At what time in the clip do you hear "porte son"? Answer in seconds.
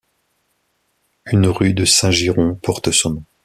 2.55-3.11